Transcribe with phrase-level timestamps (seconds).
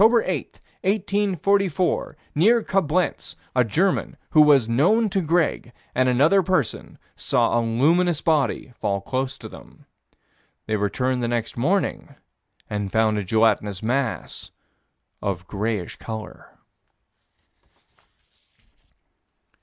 [0.03, 0.07] 8,
[0.81, 7.61] 1844, near Coblenz, a German, who was known to Greg, and another person saw a
[7.61, 9.85] luminous body fall close to them.
[10.65, 12.15] They returned next morning
[12.67, 14.49] and found a gelatinous mass
[15.21, 16.57] of grayish color.